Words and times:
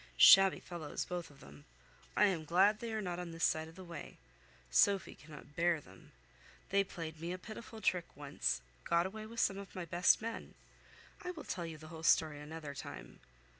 Shabby 0.17 0.59
fellows, 0.59 1.05
both 1.05 1.29
of 1.29 1.41
them! 1.41 1.63
I 2.17 2.25
am 2.25 2.43
glad 2.43 2.79
they 2.79 2.91
are 2.91 3.03
not 3.03 3.19
on 3.19 3.29
this 3.29 3.43
side 3.43 3.67
of 3.67 3.75
the 3.75 3.83
way. 3.85 4.17
Sophy 4.71 5.13
cannot 5.13 5.55
bear 5.55 5.79
them. 5.79 6.11
They 6.69 6.83
played 6.83 7.21
me 7.21 7.31
a 7.33 7.37
pitiful 7.37 7.81
trick 7.81 8.17
once: 8.17 8.63
got 8.83 9.05
away 9.05 9.27
with 9.27 9.39
some 9.39 9.59
of 9.59 9.75
my 9.75 9.85
best 9.85 10.19
men. 10.19 10.55
I 11.21 11.29
will 11.29 11.43
tell 11.43 11.67
you 11.67 11.77
the 11.77 11.89
whole 11.89 12.01
story 12.01 12.39
another 12.41 12.73
time. 12.73 13.19